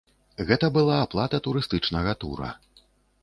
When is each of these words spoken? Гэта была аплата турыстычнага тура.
Гэта 0.51 0.69
была 0.77 0.95
аплата 1.05 1.39
турыстычнага 1.47 2.17
тура. 2.23 2.51